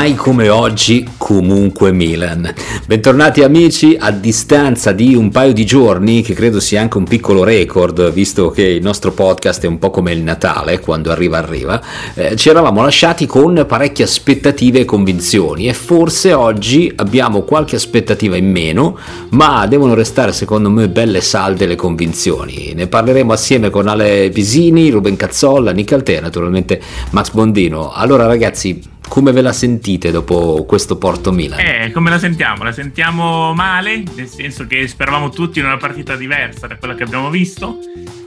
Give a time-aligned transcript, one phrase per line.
[0.00, 2.50] Mai come oggi comunque Milan.
[2.86, 7.44] Bentornati amici, a distanza di un paio di giorni, che credo sia anche un piccolo
[7.44, 11.82] record, visto che il nostro podcast è un po' come il Natale, quando arriva arriva,
[12.14, 18.38] eh, ci eravamo lasciati con parecchie aspettative e convinzioni e forse oggi abbiamo qualche aspettativa
[18.38, 18.96] in meno,
[19.32, 22.72] ma devono restare secondo me belle salde le convinzioni.
[22.74, 27.92] Ne parleremo assieme con Ale Pisini, Ruben Cazzolla, Nick Altea, naturalmente Max Bondino.
[27.92, 31.58] Allora ragazzi, come ve la sentite dopo questo Porto Milan?
[31.58, 32.62] Eh, come la sentiamo?
[32.62, 37.02] La sentiamo male, nel senso che speravamo tutti in una partita diversa da quella che
[37.02, 37.80] abbiamo visto.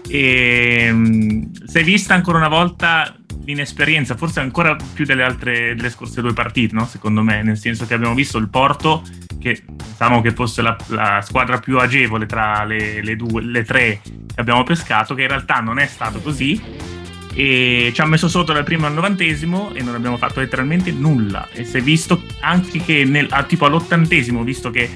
[0.09, 5.89] E um, si è vista ancora una volta l'inesperienza, forse ancora più delle altre delle
[5.89, 6.85] scorse due partite, no?
[6.85, 9.03] secondo me, nel senso che abbiamo visto il Porto,
[9.39, 14.01] che pensavamo che fosse la, la squadra più agevole tra le, le, due, le tre
[14.03, 16.61] che abbiamo pescato, che in realtà non è stato così
[17.33, 21.49] e ci ha messo sotto dal primo al novantesimo e non abbiamo fatto letteralmente nulla.
[21.51, 24.89] E si è visto anche che nel, ah, tipo all'ottantesimo visto che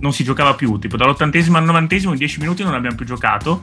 [0.00, 0.78] non si giocava più.
[0.78, 3.62] Tipo dall'ottantesimo al novantesimo in dieci minuti non abbiamo più giocato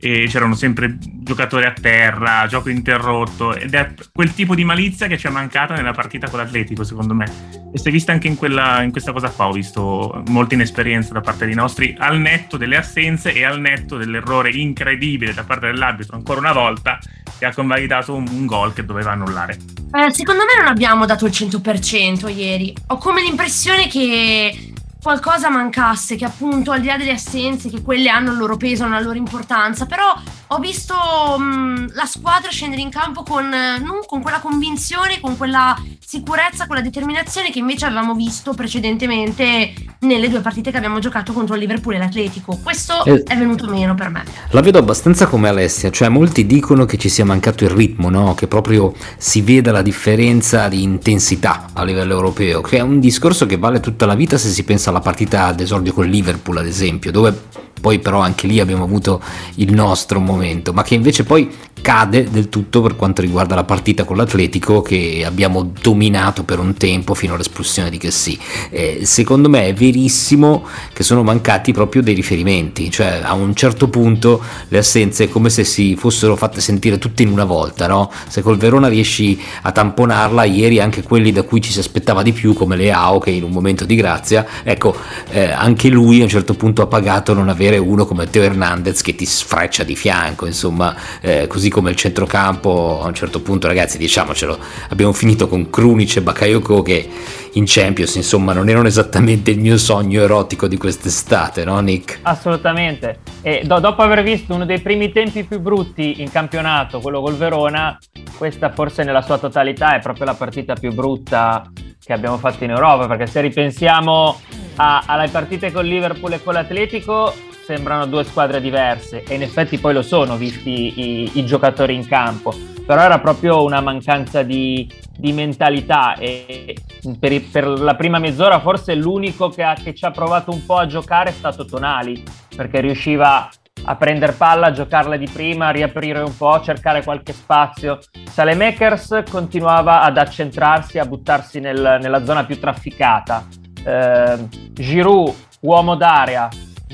[0.00, 5.18] e c'erano sempre giocatori a terra, gioco interrotto ed è quel tipo di malizia che
[5.18, 7.70] ci è mancata nella partita con l'Atletico secondo me.
[7.72, 11.12] E si è vista anche in, quella, in questa cosa qua ho visto molta inesperienza
[11.12, 15.66] da parte dei nostri al netto delle assenze e al netto dell'errore incredibile da parte
[15.66, 16.98] dell'arbitro ancora una volta
[17.38, 19.56] che ha convalidato un, un gol che doveva annullare.
[19.92, 22.74] Eh, secondo me non abbiamo dato il 100% ieri.
[22.88, 24.72] Ho come l'impressione che
[25.02, 28.84] qualcosa mancasse, che appunto al di là delle assenze, che quelle hanno il loro peso,
[28.84, 30.14] hanno la loro importanza, però
[30.52, 35.80] ho visto mh, la squadra scendere in campo con, no, con, quella convinzione, con quella
[36.04, 41.32] sicurezza, con la determinazione che invece avevamo visto precedentemente nelle due partite che abbiamo giocato
[41.32, 42.58] contro il Liverpool e l'Atletico.
[42.62, 44.24] Questo eh, è venuto meno per me.
[44.50, 48.34] La vedo abbastanza come Alessia, cioè molti dicono che ci sia mancato il ritmo, no?
[48.34, 53.46] che proprio si veda la differenza di intensità a livello europeo, che è un discorso
[53.46, 56.66] che vale tutta la vita se si pensa alla partita d'esordio con il Liverpool ad
[56.66, 57.34] esempio, dove
[57.80, 59.20] poi però anche lì abbiamo avuto
[59.56, 64.04] il nostro momento, ma che invece poi cade del tutto per quanto riguarda la partita
[64.04, 68.38] con l'Atletico che abbiamo dominato per un tempo fino all'espulsione di Chessy.
[68.70, 73.88] Eh, secondo me è verissimo che sono mancati proprio dei riferimenti, cioè a un certo
[73.88, 78.10] punto le assenze è come se si fossero fatte sentire tutte in una volta, no?
[78.28, 82.32] Se col Verona riesci a tamponarla, ieri anche quelli da cui ci si aspettava di
[82.32, 84.94] più come Leao che in un momento di grazia, ecco,
[85.30, 88.42] eh, anche lui a un certo punto ha pagato non avere avere uno come Teo
[88.42, 93.40] Hernandez che ti sfreccia di fianco, insomma, eh, così come il centrocampo a un certo
[93.40, 94.58] punto, ragazzi, diciamocelo,
[94.90, 97.08] abbiamo finito con Krunic e Bakayoko che
[97.54, 102.18] in Champions, insomma, non erano esattamente il mio sogno erotico di quest'estate, no Nick?
[102.22, 103.20] Assolutamente.
[103.42, 107.36] E do- dopo aver visto uno dei primi tempi più brutti in campionato, quello col
[107.36, 107.96] Verona,
[108.36, 111.70] questa forse nella sua totalità è proprio la partita più brutta
[112.02, 114.40] che abbiamo fatto in Europa, perché se ripensiamo
[114.76, 117.34] a- alle partite con Liverpool e con l'Atletico,
[117.70, 122.04] sembrano due squadre diverse e in effetti poi lo sono visti i, i giocatori in
[122.04, 122.52] campo
[122.84, 126.74] però era proprio una mancanza di, di mentalità e
[127.20, 130.78] per, per, la prima mezz'ora forse l'unico che, ha, che ci ha provato un po'
[130.78, 132.20] a giocare è stato Tonali
[132.56, 133.48] perché riusciva
[133.84, 137.98] a prendere palla, a giocarla di prima, a riaprire un po', cercare qualche spazio.
[138.28, 143.46] Salemakers continuava ad accentrarsi, a buttarsi nel, nella zona più trafficata.
[143.82, 144.36] Eh,
[144.72, 146.50] Giroud, uomo d'area,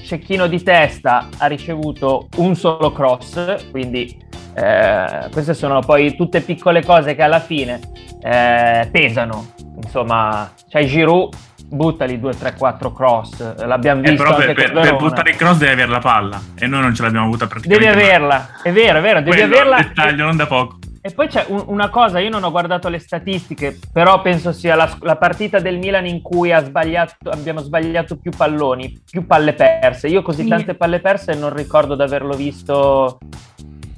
[0.07, 4.17] cecchino di testa ha ricevuto un solo cross, quindi
[4.55, 7.81] eh, queste sono poi tutte piccole cose che alla fine
[8.23, 9.53] eh, pesano.
[9.83, 11.35] Insomma, c'hai Giroud,
[11.67, 13.67] buttali 2, 3, 4 cross.
[13.67, 14.15] L'abbiamo visto.
[14.15, 16.95] Eh, però per, per, per, buttare il cross devi avere la palla e noi non
[16.95, 17.93] ce l'abbiamo avuta praticamente.
[17.93, 19.77] Devi averla, è vero, è vero, devi Quello averla.
[19.77, 22.99] Dettaglio, non da poco E poi c'è un, una cosa, io non ho guardato le
[22.99, 28.17] statistiche, però penso sia la, la partita del Milan in cui ha sbagliato, abbiamo sbagliato
[28.17, 30.09] più palloni, più palle perse.
[30.09, 33.21] Io così tante palle perse non ricordo di averlo visto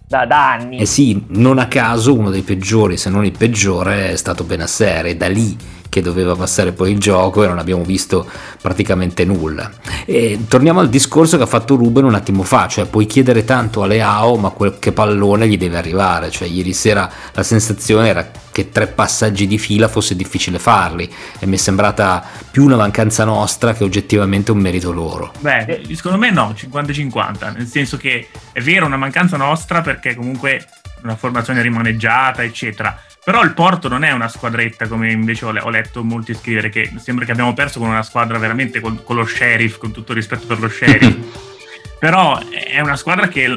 [0.06, 0.80] da, da, anni.
[0.80, 5.06] Eh sì, non a caso uno dei peggiori, se non il peggiore, è stato Benasser
[5.06, 5.56] e da lì
[5.88, 8.28] che doveva passare poi il gioco e non abbiamo visto
[8.60, 9.70] praticamente nulla.
[10.04, 13.82] E torniamo al discorso che ha fatto Ruben un attimo fa, cioè puoi chiedere tanto
[13.82, 18.30] a Leao ma quel che pallone gli deve arrivare, cioè ieri sera la sensazione era
[18.50, 21.08] che tre passaggi di fila fosse difficile farli
[21.38, 25.32] e mi è sembrata più una mancanza nostra che oggettivamente un merito loro.
[25.38, 30.66] Beh, secondo me no, 50-50, nel senso che è vero una mancanza nostra perché comunque
[31.02, 35.68] una formazione rimaneggiata eccetera però il Porto non è una squadretta, come invece ho, ho
[35.68, 39.26] letto molti scrivere, che sembra che abbiamo perso con una squadra veramente con, con lo
[39.26, 41.14] sheriff, con tutto il rispetto per lo sheriff.
[42.00, 43.54] Però è una squadra che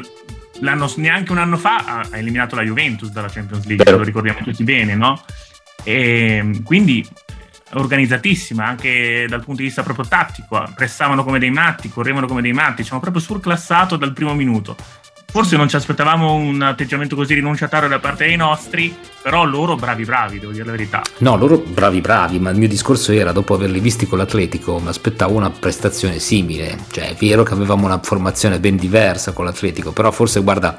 [0.96, 4.94] neanche un anno fa ha, eliminato la Juventus dalla Champions League, lo ricordiamo tutti bene,
[4.94, 5.24] no?
[5.84, 7.08] E quindi
[7.72, 12.52] organizzatissima anche dal punto di vista proprio tattico, pressavano come dei matti, correvano come dei
[12.52, 14.76] matti, hanno proprio surclassato dal primo minuto.
[15.32, 20.04] Forse non ci aspettavamo un atteggiamento così rinunciatario da parte dei nostri, però loro bravi
[20.04, 21.02] bravi, devo dire la verità.
[21.20, 24.88] No, loro bravi bravi, ma il mio discorso era, dopo averli visti con l'Atletico, mi
[24.88, 26.76] aspettavo una prestazione simile.
[26.90, 30.76] Cioè, è vero che avevamo una formazione ben diversa con l'Atletico, però forse, guarda,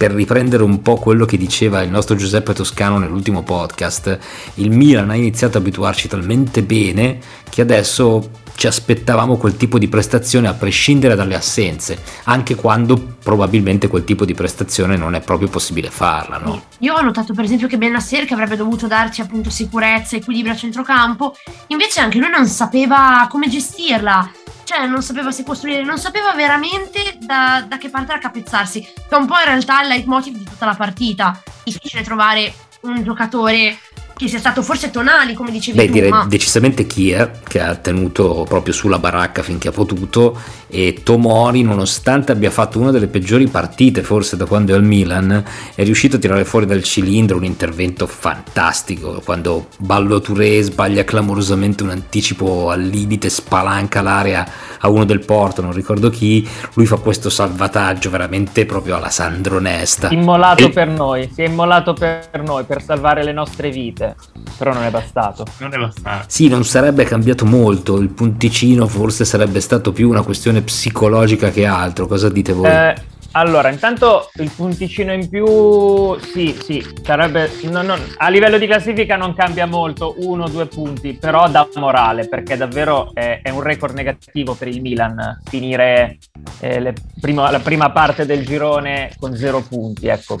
[0.00, 4.18] per riprendere un po' quello che diceva il nostro Giuseppe Toscano nell'ultimo podcast,
[4.54, 7.18] il Milan ha iniziato a abituarci talmente bene
[7.50, 13.88] che adesso ci aspettavamo quel tipo di prestazione a prescindere dalle assenze, anche quando probabilmente
[13.88, 16.38] quel tipo di prestazione non è proprio possibile farla.
[16.38, 16.62] No?
[16.78, 20.56] Io ho notato per esempio che Benasser, che avrebbe dovuto darci appunto sicurezza, equilibrio a
[20.56, 21.34] centrocampo,
[21.66, 24.30] invece anche lui non sapeva come gestirla,
[24.70, 29.16] cioè non sapeva se costruire, non sapeva veramente da, da che parte raccapezzarsi, che è
[29.16, 31.42] un po' in realtà il leitmotiv di tutta la partita.
[31.64, 33.76] Difficile trovare un giocatore
[34.20, 35.92] che sia stato forse Tonali, come dicevi Beh, tu.
[35.92, 36.26] direi ma...
[36.28, 40.38] decisamente Kier, che ha tenuto proprio sulla baracca finché ha potuto,
[40.68, 45.42] e Tomori, nonostante abbia fatto una delle peggiori partite forse da quando è al Milan,
[45.74, 51.82] è riuscito a tirare fuori dal cilindro un intervento fantastico, quando Ballo Touré sbaglia clamorosamente
[51.82, 54.46] un anticipo al limite, spalanca l'area
[54.80, 59.60] a uno del Porto, non ricordo chi, lui fa questo salvataggio veramente proprio alla Sandro
[59.60, 60.10] Nesta.
[60.10, 60.70] Immolato e...
[60.70, 64.08] per noi, si è immolato per noi, per salvare le nostre vite
[64.56, 65.44] però non è bastato.
[65.58, 66.24] Non è bastato.
[66.28, 71.66] Sì, non sarebbe cambiato molto, il punticino forse sarebbe stato più una questione psicologica che
[71.66, 72.70] altro, cosa dite voi?
[72.70, 72.94] Eh,
[73.32, 79.16] allora, intanto il punticino in più, sì, sì, sarebbe, no, no, a livello di classifica
[79.16, 83.62] non cambia molto, uno o due punti, però da morale, perché davvero è, è un
[83.62, 86.18] record negativo per il Milan finire
[86.58, 90.36] eh, primo, la prima parte del girone con zero punti, ecco,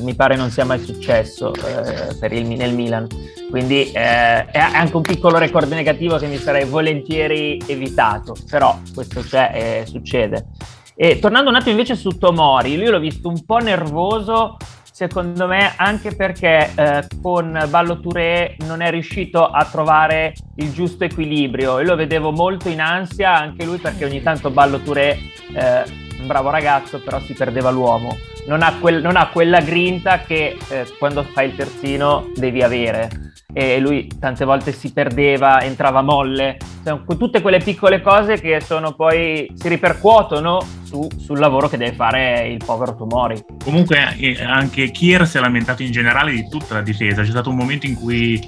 [0.00, 3.06] mi pare non sia mai successo eh, per il, nel Milan,
[3.48, 9.22] quindi eh, è anche un piccolo record negativo che mi sarei volentieri evitato, però questo
[9.22, 9.50] c'è
[9.82, 10.46] e succede.
[10.96, 15.72] E tornando un attimo invece su Tomori, lui l'ho visto un po' nervoso, secondo me
[15.76, 21.80] anche perché eh, con Ballo Touré non è riuscito a trovare il giusto equilibrio.
[21.80, 25.18] Io lo vedevo molto in ansia, anche lui perché ogni tanto Ballo Touré,
[25.52, 25.82] eh,
[26.20, 28.16] un bravo ragazzo, però si perdeva l'uomo.
[28.46, 33.32] Non ha, quel, non ha quella grinta che eh, quando fai il terzino devi avere
[33.56, 38.94] e lui tante volte si perdeva, entrava molle, cioè, tutte quelle piccole cose che sono
[38.94, 43.44] poi si ripercuotono su, sul lavoro che deve fare il povero Tomori.
[43.64, 47.50] Comunque eh, anche Kier si è lamentato in generale di tutta la difesa, c'è stato
[47.50, 48.40] un momento in cui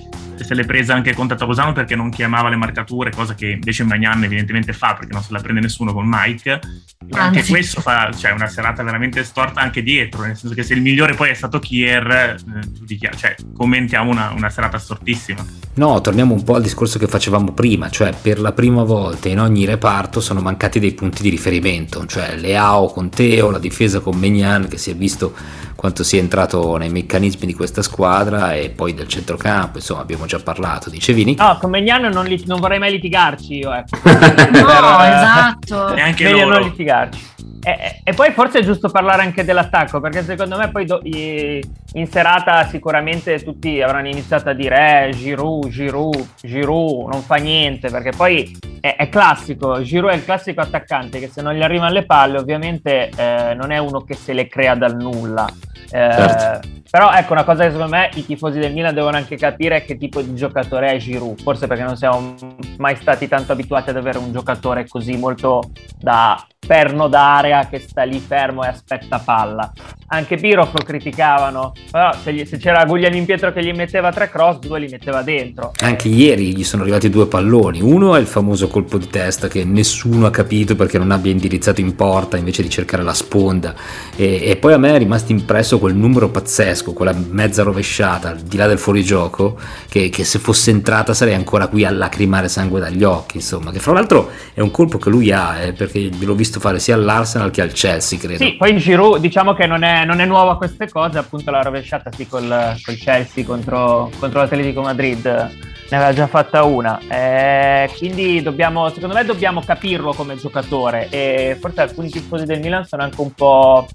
[0.44, 4.24] se l'è presa anche con Tatarusano perché non chiamava le marcature, cosa che invece Magnan
[4.24, 6.60] evidentemente fa perché non se la prende nessuno con Mike.
[7.08, 10.74] E anche questo fa cioè, una serata veramente storta anche dietro, nel senso che se
[10.74, 15.44] il migliore poi è stato Kier, eh, cioè, commentiamo una, una serata stortissima.
[15.74, 19.40] No, torniamo un po' al discorso che facevamo prima, cioè per la prima volta in
[19.40, 24.16] ogni reparto sono mancati dei punti di riferimento, cioè Leao con Teo, la difesa con
[24.16, 25.34] Megnan che si è visto
[25.76, 30.38] quanto sia entrato nei meccanismi di questa squadra e poi del centrocampo, insomma abbiamo già
[30.38, 31.35] parlato, dicevini.
[31.37, 33.99] No, con Megnan non, li- non vorrei mai litigarci io, ecco.
[34.04, 35.95] no, esatto.
[35.95, 37.35] Neanche Meglio non litigarci.
[37.66, 41.61] E, e, poi forse è giusto parlare anche dell'attacco, perché secondo me poi do, i,
[41.95, 47.90] in serata sicuramente tutti avranno iniziato a dire eh, Giroud, Giroud, Giroud, non fa niente,
[47.90, 51.90] perché poi è, è, classico, Giroud è il classico attaccante che se non gli arrivano
[51.90, 55.47] le palle ovviamente eh, non è uno che se le crea dal nulla.
[55.90, 56.68] Eh, certo.
[56.88, 59.84] Però ecco una cosa che secondo me i tifosi del Milan devono anche capire è
[59.84, 62.34] che tipo di giocatore è Giroud, forse perché non siamo
[62.78, 68.02] mai stati tanto abituati ad avere un giocatore così molto da perno d'area che sta
[68.02, 69.72] lì fermo e aspetta palla.
[70.08, 74.28] Anche Pirov lo criticavano, però se, gli, se c'era Guglielmin Pietro che gli metteva tre
[74.28, 75.72] cross, due li metteva dentro.
[75.82, 79.64] Anche ieri gli sono arrivati due palloni, uno è il famoso colpo di testa che
[79.64, 83.74] nessuno ha capito perché non abbia indirizzato in porta invece di cercare la sponda
[84.16, 88.38] e, e poi a me è rimasto impresso quel numero pazzesco, quella mezza rovesciata al
[88.38, 92.80] di là del fuorigioco che, che se fosse entrata sarei ancora qui a lacrimare sangue
[92.80, 96.35] dagli occhi, insomma, che fra l'altro è un colpo che lui ha eh, perché l'ho
[96.35, 98.45] visto fare sia all'Arsenal che al Chelsea, credo.
[98.45, 102.11] Sì, poi Giroud diciamo che non è, non è nuova queste cose, appunto la rovesciata
[102.12, 106.99] sì col, col Chelsea contro, contro l'Atletico Madrid ne aveva già fatta una.
[107.09, 112.85] Eh, quindi dobbiamo, secondo me dobbiamo capirlo come giocatore e forse alcuni tifosi del Milan
[112.85, 113.87] sono anche un po'...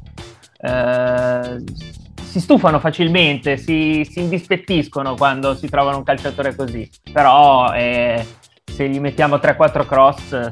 [0.61, 1.63] Eh,
[2.31, 6.89] si stufano facilmente, si, si, indispettiscono quando si trovano un calciatore così.
[7.11, 8.25] Però eh,
[8.81, 10.51] se gli mettiamo 3-4 cross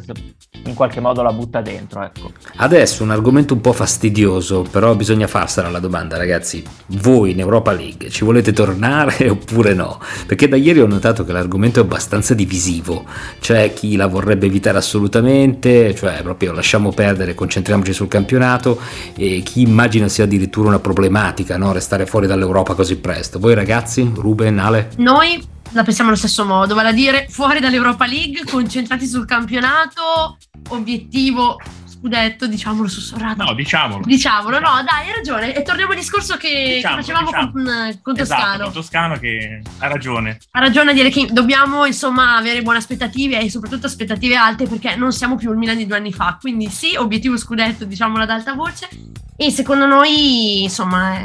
[0.66, 2.04] in qualche modo la butta dentro.
[2.04, 2.32] Ecco.
[2.58, 6.63] Adesso un argomento un po' fastidioso, però bisogna farsela la domanda, ragazzi.
[6.88, 10.00] Voi in Europa League ci volete tornare oppure no?
[10.28, 13.06] Perché da ieri ho notato che l'argomento è abbastanza divisivo.
[13.39, 18.80] C'è chi la vorrebbe evitare assolutamente, cioè proprio lasciamo perdere, concentriamoci sul campionato,
[19.16, 21.72] e chi immagina sia addirittura una problematica, no?
[21.72, 23.39] Restare fuori dall'Europa così presto.
[23.39, 24.89] Voi ragazzi, Ruben, Ale?
[24.98, 30.38] Noi la pensiamo allo stesso modo, vale a dire fuori dall'Europa League, concentrati sul campionato,
[30.70, 31.58] obiettivo
[32.00, 33.44] scudetto, diciamolo sussurrato.
[33.44, 34.03] No, diciamolo.
[34.06, 35.53] Diciamolo, no, dai, hai ragione.
[35.53, 38.44] E torniamo al discorso che, diciamo, che facevamo con, con Toscano.
[38.44, 40.38] Esatto, con Toscano che ha ragione.
[40.51, 44.96] Ha ragione a dire che dobbiamo, insomma, avere buone aspettative e soprattutto aspettative alte perché
[44.96, 46.38] non siamo più il Milan di due anni fa.
[46.39, 48.88] Quindi sì, obiettivo scudetto, diciamolo ad alta voce.
[49.36, 51.18] E secondo noi, insomma,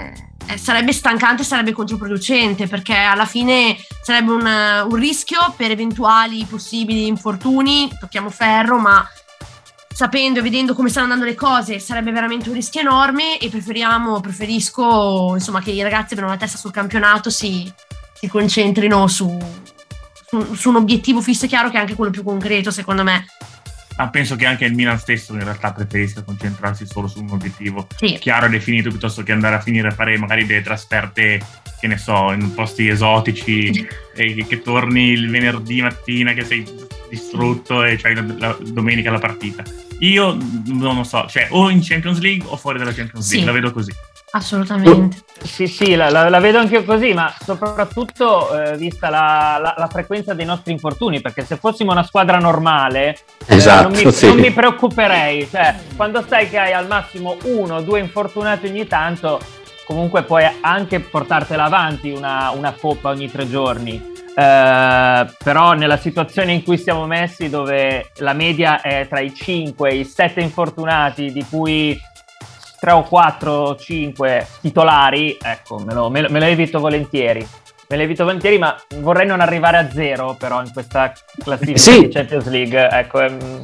[0.47, 7.07] è sarebbe stancante, sarebbe controproducente perché alla fine sarebbe un, un rischio per eventuali possibili
[7.07, 9.07] infortuni, tocchiamo ferro, ma
[9.95, 14.21] sapendo e vedendo come stanno andando le cose sarebbe veramente un rischio enorme e preferiamo,
[14.21, 17.73] preferisco insomma che i ragazzi abbiano la testa sul campionato, si,
[18.13, 19.39] si concentrino su,
[20.27, 23.25] su, su, un obiettivo fisso e chiaro che è anche quello più concreto secondo me
[23.97, 27.87] ma penso che anche il Milan stesso in realtà preferisca concentrarsi solo su un obiettivo
[27.97, 28.19] sì.
[28.19, 31.41] chiaro e definito piuttosto che andare a finire a fare magari delle trasferte
[31.81, 36.65] che ne so in posti esotici e che torni il venerdì mattina che sei
[37.09, 39.63] distrutto e c'hai la, la domenica la partita
[40.01, 40.37] io
[40.67, 43.45] non lo so cioè o in Champions League o fuori dalla Champions League sì.
[43.45, 43.93] la vedo così
[44.35, 45.19] Assolutamente.
[45.45, 49.87] Sì, sì, la, la, la vedo anche io così, ma soprattutto eh, vista la, la,
[49.87, 54.27] frequenza dei nostri infortuni, perché se fossimo una squadra normale esatto, eh, non, mi, sì.
[54.27, 55.49] non, mi, preoccuperei.
[55.49, 59.39] Cioè, quando sai che hai al massimo uno o due infortunati ogni tanto,
[59.87, 64.13] comunque puoi anche portartela avanti una, una coppa ogni tre giorni.
[64.35, 69.89] Uh, però nella situazione in cui siamo messi dove la media è tra i 5
[69.89, 71.97] e i 7 infortunati di cui
[72.85, 77.47] 3 o 4 o 5 titolari, ecco, me lo, me lo, me lo evito volentieri.
[77.89, 81.13] Me lo evito volentieri, ma vorrei non arrivare a zero però in questa
[81.43, 82.01] classifica sì.
[82.01, 82.89] di Champions League.
[82.91, 83.63] Ecco, ehm...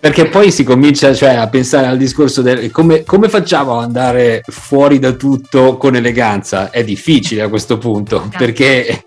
[0.00, 4.40] Perché poi si comincia cioè, a pensare al discorso del come, come, facciamo ad andare
[4.46, 6.70] fuori da tutto con eleganza?
[6.70, 8.38] È difficile a questo punto, esatto.
[8.38, 9.02] perché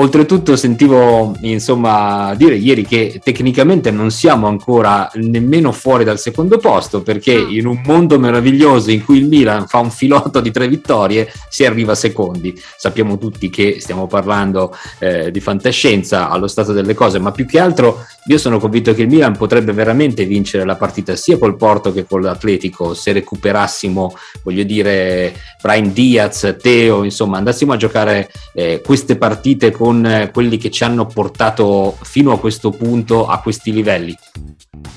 [0.00, 7.02] Oltretutto sentivo insomma dire ieri che tecnicamente non siamo ancora nemmeno fuori dal secondo posto
[7.02, 11.32] perché in un mondo meraviglioso in cui il Milan fa un filotto di tre vittorie
[11.48, 12.56] si arriva secondi.
[12.76, 17.58] Sappiamo tutti che stiamo parlando eh, di fantascienza allo stato delle cose, ma più che
[17.58, 21.92] altro io sono convinto che il Milan potrebbe veramente vincere la partita sia col Porto
[21.92, 28.82] che con l'Atletico se recuperassimo, voglio dire, Brian Diaz, Teo, insomma, andassimo a giocare eh,
[28.84, 34.14] queste partite con quelli che ci hanno portato fino a questo punto, a questi livelli.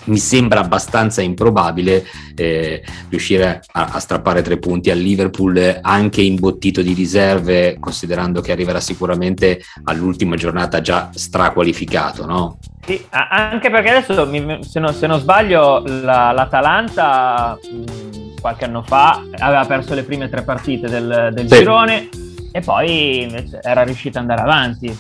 [0.06, 2.06] Mi sembra abbastanza improbabile
[2.36, 8.52] eh, riuscire a, a, strappare tre punti al Liverpool anche imbottito di riserve, considerando che
[8.52, 12.58] arriverà sicuramente all'ultima giornata già straqualificato, no?
[12.84, 14.28] Sì, anche perché adesso,
[14.64, 20.30] se, non, se non sbaglio, la, l'Atalanta mh, qualche anno fa aveva perso le prime
[20.30, 21.58] tre partite del, del sì.
[21.58, 22.10] girone
[22.52, 24.98] e poi invece era riuscito ad andare avanti.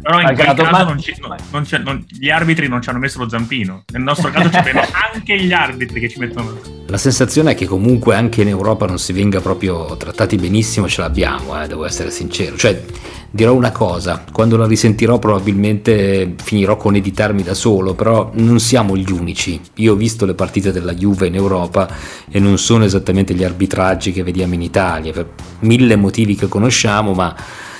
[0.00, 0.82] Però in quel caso ma...
[0.82, 3.84] non ci, non, non, gli arbitri non ci hanno messo lo zampino.
[3.92, 6.58] Nel nostro caso ci vedono anche gli arbitri che ci mettono.
[6.86, 11.00] La sensazione è che comunque anche in Europa non si venga proprio trattati benissimo, ce
[11.00, 12.56] l'abbiamo, eh, devo essere sincero.
[12.56, 12.82] Cioè,
[13.30, 18.96] dirò una cosa, quando la risentirò probabilmente finirò con editarmi da solo, però non siamo
[18.96, 19.60] gli unici.
[19.76, 21.88] Io ho visto le partite della Juve in Europa
[22.30, 25.28] e non sono esattamente gli arbitraggi che vediamo in Italia, per
[25.60, 27.34] mille motivi che conosciamo, ma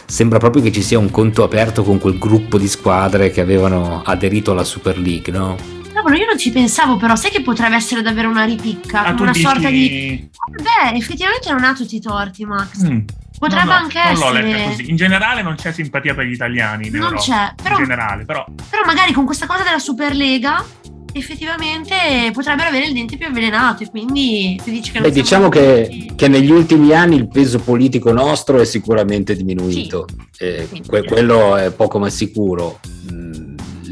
[0.07, 4.03] sembra proprio che ci sia un conto aperto con quel gruppo di squadre che avevano
[4.05, 5.57] aderito alla Super League, no?
[5.93, 9.31] Cavolo, io non ci pensavo, però sai che potrebbe essere davvero una ripicca, Ah, una
[9.33, 10.29] dici- sorta di...
[10.57, 12.83] Beh, effettivamente non ha tutti i torti, Max.
[12.87, 13.01] Mm.
[13.39, 14.83] Potrebbe No, no, anche essere...
[14.85, 16.87] In generale non c'è simpatia per gli italiani.
[16.87, 17.23] in Non Europa.
[17.23, 20.65] c'è, però, In generale, però però magari con questa cosa della Superlega
[21.13, 21.95] effettivamente
[22.33, 26.11] potrebbero avere il dente più avvelenato e quindi si dice che non Beh, diciamo che,
[26.17, 30.07] che negli ultimi anni il peso politico nostro è sicuramente diminuito,
[30.39, 30.83] Eh, Sì.
[30.87, 32.81] que- quello è poco ma sicuro.
[33.13, 33.31] Mm,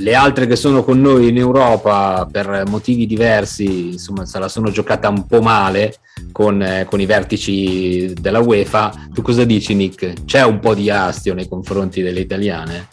[0.01, 4.71] Le altre che sono con noi in Europa per motivi diversi, insomma, se la sono
[4.71, 5.97] giocata un po' male
[6.33, 9.09] con, eh, con i vertici della UEFA.
[9.13, 10.25] Tu cosa dici, Nick?
[10.25, 12.89] C'è un po' di astio nei confronti delle italiane?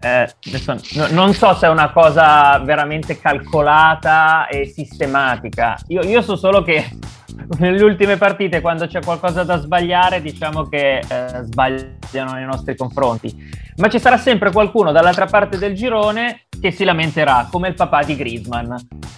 [0.00, 5.78] Eh, adesso no- non so se è una cosa veramente calcolata e sistematica.
[5.88, 6.84] Io, io so solo che
[7.58, 13.64] nelle ultime partite, quando c'è qualcosa da sbagliare, diciamo che eh, sbagliano nei nostri confronti.
[13.76, 18.02] Ma ci sarà sempre qualcuno dall'altra parte del girone che si lamenterà, come il papà
[18.02, 18.72] di Griezmann,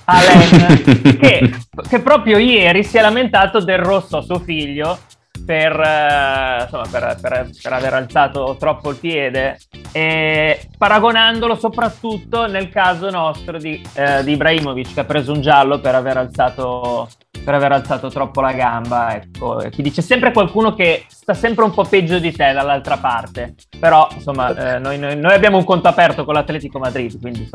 [0.05, 0.83] Alain,
[1.19, 1.55] che,
[1.89, 4.99] che proprio ieri si è lamentato del rosso a suo figlio
[5.45, 9.59] per, eh, insomma, per, per- per aver alzato troppo il piede
[9.93, 15.81] e paragonandolo soprattutto nel caso nostro di, eh, di Ibrahimovic che ha preso un giallo
[15.81, 17.09] per aver alzato
[17.45, 19.63] per aver alzato troppo la gamba ecco.
[19.71, 23.55] Ti dice sempre qualcuno che sta sempre un po' peggio di te dall'altra parte.
[23.79, 27.49] Però insomma eh, noi, noi- noi abbiamo un conto aperto con l'Atletico Madrid quindi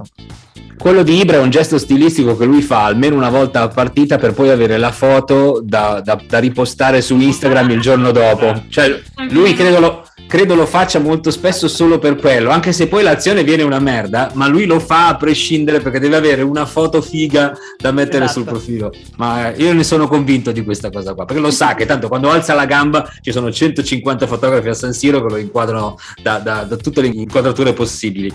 [0.77, 4.17] Quello di Ibra è un gesto stilistico che lui fa almeno una volta a partita
[4.17, 8.63] per poi avere la foto da, da- da ripostare su Instagram il giorno dopo.
[8.69, 13.03] Cioè, lui credo lo, credo lo faccia molto spesso solo per quello, anche se poi
[13.03, 17.01] l'azione viene una merda, ma lui lo fa a prescindere perché deve avere una foto
[17.01, 18.39] figa da mettere Esatto.
[18.39, 18.91] sul profilo.
[19.17, 22.29] Ma io ne sono convinto di questa cosa qua, perché lo sa che tanto quando
[22.29, 26.63] alza la gamba ci sono 150 fotografi a San Siro che lo inquadrano da, da-
[26.63, 28.33] da tutte le inquadrature possibili.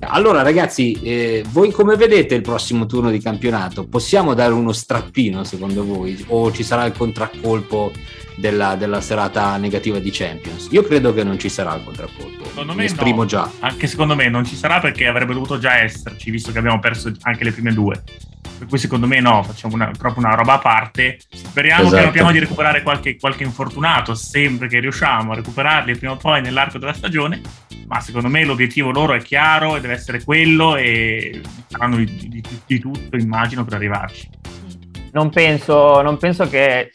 [0.00, 3.86] Allora ragazzi, eh, voi come vedete il prossimo turno di campionato?
[3.86, 7.90] Possiamo dare uno strappino secondo voi o ci sarà il contraccolpo
[8.38, 10.68] della, della serata negativa di Champions?
[10.70, 13.26] Io credo che non ci sarà il contraccolpo, Secondo mi me esprimo no.
[13.26, 13.50] già.
[13.60, 17.12] anche secondo me non ci sarà perché avrebbe dovuto già esserci, visto che abbiamo perso
[17.22, 18.02] anche le prime due.
[18.58, 21.18] Per cui secondo me no, facciamo una, proprio una roba a parte.
[21.32, 21.96] Speriamo Esatto.
[21.96, 26.40] piano piano di recuperare qualche, qualche infortunato, sempre che riusciamo a recuperarli prima o poi
[26.42, 27.40] nell'arco della stagione.
[27.86, 32.42] Ma secondo me l'obiettivo loro è chiaro e deve essere quello e faranno di, di-
[32.66, 34.28] di tutto, immagino, per arrivarci.
[35.18, 36.92] Non penso, non penso che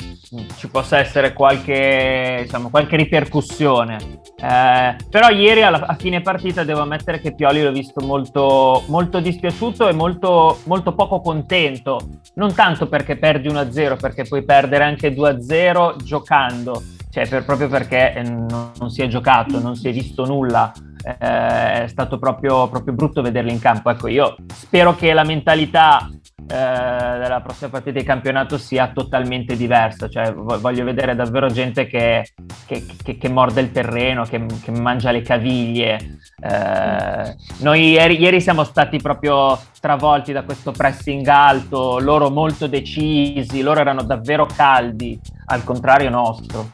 [0.58, 3.98] ci possa essere qualche, diciamo, qualche ripercussione.
[4.42, 9.20] Eh, però ieri alla- a fine partita devo ammettere che Pioli l'ho visto molto, molto
[9.20, 12.00] dispiaciuto e molto, molto poco contento.
[12.36, 16.82] Non tanto perché perdi 1-0, perché puoi perdere anche 2-0 giocando,
[17.12, 20.72] cioè per- proprio perché eh, non, non si è giocato, non si è visto nulla.
[21.06, 23.90] Eh, è stato proprio, proprio brutto vederli in campo.
[23.90, 26.10] Ecco, io spero che la mentalità
[26.46, 30.08] della prossima partita di campionato sia totalmente diversa.
[30.10, 32.28] Cioè, vo- voglio vedere davvero gente che,
[32.66, 36.20] che- che- che morde il terreno, che, che mangia le caviglie.
[36.42, 43.62] Eh, noi ieri, ieri siamo stati proprio travolti da questo pressing alto, loro molto decisi,
[43.62, 46.70] loro erano davvero caldi, al contrario nostro.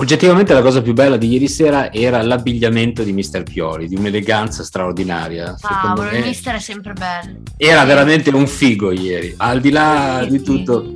[0.00, 4.62] Oggettivamente la cosa più bella di ieri sera era l'abbigliamento di Mister Pioli, di un'eleganza
[4.64, 5.54] straordinaria.
[5.58, 7.40] Secondo Cavolo, il me mister è sempre bello.
[7.58, 10.44] era veramente un figo ieri, al di là Sì, di sì.
[10.44, 10.92] tutto.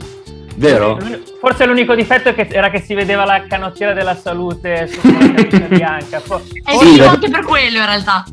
[0.57, 0.99] Vero?
[1.39, 5.59] Forse l'unico difetto è che- era che si vedeva la canottiera della salute su camicia
[5.69, 6.21] bianca.
[6.21, 8.25] For- È Sì, vivo perché- anche per quello in realtà.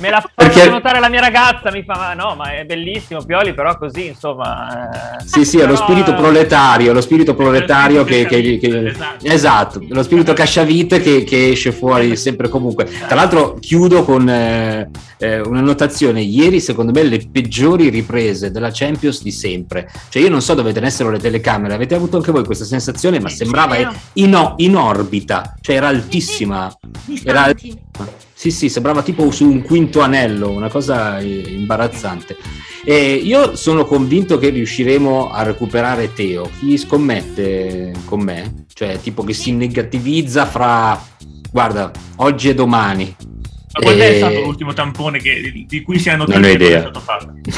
[0.00, 3.24] Me l'ha fatto Perché- notare la mia ragazza, mi fa, ma no, ma è bellissimo
[3.24, 4.90] Pioli, però così, insomma...
[5.18, 9.26] eh, Sì, sì, è lo spirito eh, proletario, lo spirito proletario che, che- che- Esatto.
[9.26, 12.84] esatto, lo spirito casciavite che, che esce fuori sempre e comunque.
[12.84, 18.70] Tra l'altro chiudo con eh, eh, una notazione, ieri secondo me le peggiori riprese della
[18.72, 22.44] Champions di sempre, cioè io non so dove tenessero le telecamere, avete avuto anche voi
[22.44, 23.76] questa sensazione, ma sembrava
[24.12, 26.72] in, in orbita, cioè era altissima.
[27.04, 28.26] Distanti.
[28.38, 32.36] Sì, sì, sembrava tipo su un quinto anello, una cosa eh, imbarazzante.
[32.84, 36.48] E io sono convinto che riusciremo a recuperare Teo.
[36.56, 38.66] Chi scommette con me?
[38.72, 41.04] Cioè, tipo che si negativizza fra,
[41.50, 43.12] guarda, oggi e domani.
[43.18, 46.92] Ma quando è stato l'ultimo tampone che- di, cui si hanno Non ho idea.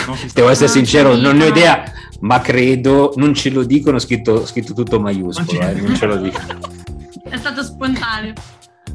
[0.06, 3.64] Non si Devo essere Non sincero, non ne ho idea, ma credo, non ce lo
[3.64, 6.58] dicono, scritto, scritto tutto maiuscolo, Non eh, non ce lo dicono.
[7.28, 8.32] È stato spontaneo.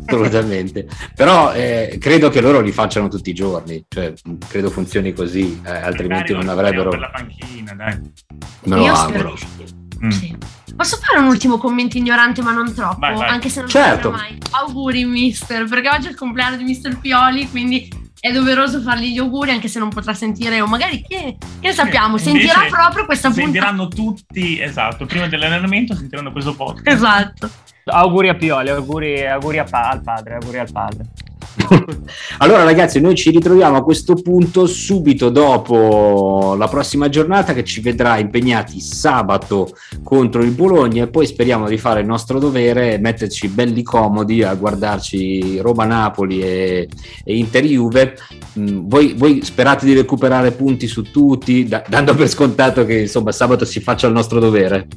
[0.05, 0.87] Assolutamente.
[1.15, 4.13] Però eh, credo che loro li facciano tutti i giorni, cioè
[4.47, 6.89] credo funzioni così, eh, altrimenti non avrebbero.
[6.89, 7.99] Per la panchina, dai.
[8.63, 9.37] Me lo Io auguro.
[10.03, 10.09] Mm.
[10.09, 10.37] Sì.
[10.75, 12.99] Posso fare un ultimo commento ignorante ma non troppo?
[12.99, 13.29] Vai, vai.
[13.29, 14.11] Anche se non Certo.
[14.11, 14.37] mai.
[14.51, 19.19] Auguri mister, perché oggi è il compleanno di mister Pioli, quindi è doveroso fargli gli
[19.19, 23.29] auguri anche se non potrà sentire o magari che, che sappiamo, Invece sentirà proprio questa
[23.29, 23.51] puntata.
[23.51, 26.87] Sentiranno tutti, esatto, prima dell'allenamento sentiranno questo podcast.
[26.87, 27.49] Esatto.
[27.87, 31.05] Auguri a Pioli, auguri, auguri a pa- al padre, auguri al padre.
[32.39, 37.81] allora ragazzi noi ci ritroviamo a questo punto subito dopo la prossima giornata che ci
[37.81, 39.69] vedrà impegnati sabato
[40.03, 44.43] contro il Bologna e poi speriamo di fare il nostro dovere e metterci belli comodi
[44.43, 46.89] a guardarci Roma-Napoli e,
[47.23, 48.17] e Inter-Juve
[48.59, 53.31] mm, voi, voi, sperate di recuperare punti su tutti da, dando per scontato che insomma
[53.31, 54.87] sabato si faccia il nostro dovere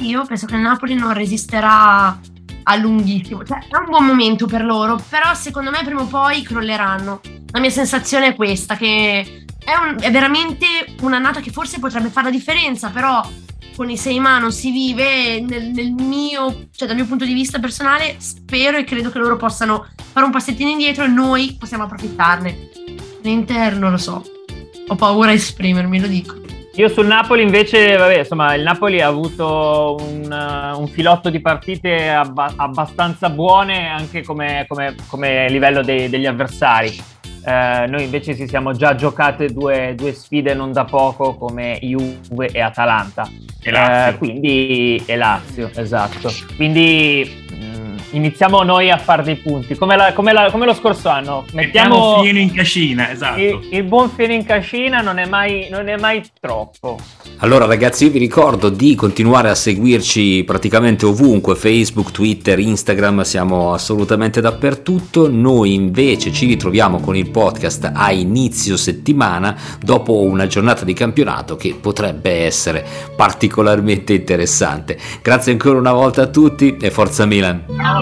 [0.00, 2.18] io penso che il Napoli non resisterà
[2.64, 3.44] a lunghissimo.
[3.44, 7.20] Cioè, è un buon momento per loro, però secondo me prima o poi crolleranno.
[7.52, 10.66] La mia sensazione è questa, che è, un, è veramente
[11.00, 13.22] un'annata che forse potrebbe fare la differenza, però
[13.76, 17.32] con i sei ma non si vive nel, nel, mio, cioè dal mio punto di
[17.32, 21.84] vista personale, spero e credo che loro possano fare un passettino indietro e noi possiamo
[21.84, 22.70] approfittarne.
[23.22, 24.22] L'interno lo so,
[24.86, 26.41] ho paura di esprimermi, lo dico.
[26.76, 31.38] Io sul Napoli invece, vabbè, insomma, il Napoli ha avuto un, uh, un filotto di
[31.38, 36.96] partite abba- abbastanza buone anche come, come, come livello dei, degli avversari.
[37.44, 42.48] Uh, noi invece ci siamo già giocate due, due, sfide non da poco come Juve
[42.48, 43.28] e Atalanta.
[43.60, 44.14] E Lazio.
[44.14, 46.32] Uh, quindi, e Lazio, esatto.
[46.56, 47.44] Quindi
[48.12, 51.44] iniziamo noi a fare dei punti, come, la, come, la, come lo scorso anno.
[51.52, 53.40] Mettiamo, Mettiamo fieno in cascina, esatto.
[53.40, 56.98] Il, il, buon fieno in cascina non è, mai, non è mai troppo.
[57.38, 63.72] Allora ragazzi, io vi ricordo di continuare a seguirci praticamente ovunque, Facebook, Twitter, Instagram, siamo
[63.72, 65.28] assolutamente dappertutto.
[65.30, 71.56] Noi invece ci ritroviamo con il podcast a inizio settimana dopo una giornata di campionato
[71.56, 72.84] che potrebbe essere
[73.16, 74.98] particolarmente interessante.
[75.22, 77.64] Grazie ancora una volta a tutti e forza Milan.
[77.76, 78.01] Ciao.